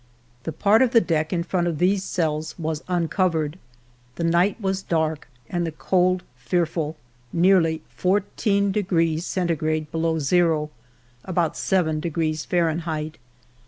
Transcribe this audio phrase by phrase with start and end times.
[0.45, 3.59] The part of the deck in front of these cells was uncovered.
[4.15, 6.95] The night was dark and the cold fearful,
[7.31, 10.69] nearly fourteen degrees Centigrade below ALFRED DREYFUS 97 zero
[11.25, 13.19] (about seven degrees, Fahrenheit).